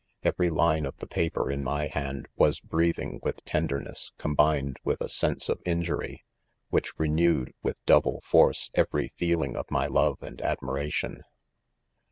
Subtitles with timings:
[0.23, 5.07] Every line of the paper in my hand was breathing with tenderness, combined with a
[5.07, 6.25] sense of injury,
[6.69, 11.21] which renewed with double force every feeling of my love and ad miration.